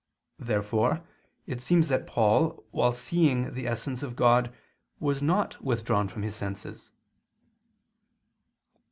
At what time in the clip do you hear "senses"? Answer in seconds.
6.35-6.89